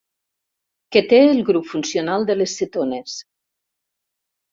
Que 0.95 1.01
té 1.11 1.19
el 1.25 1.41
grup 1.49 1.67
funcional 1.73 2.25
de 2.31 2.37
les 2.39 2.55
cetones. 2.61 3.19